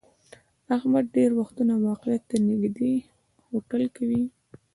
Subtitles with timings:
[0.77, 2.93] احمد ډېری وختونه واقعیت ته نیږدې
[3.51, 4.23] هټکل کوي.